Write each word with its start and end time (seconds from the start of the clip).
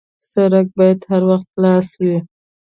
سړک 0.31 0.67
باید 0.77 0.99
هر 1.09 1.21
وخت 1.29 1.47
خلاص 1.53 1.87
وي. 2.01 2.17